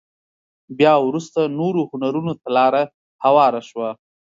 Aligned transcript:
بيا 0.77 0.93
وروسته 1.07 1.39
نورو 1.59 1.81
هنرونو 1.91 2.33
ته 2.41 2.47
لاره 2.57 2.83
هواره 3.25 3.61
شوه. 3.69 3.89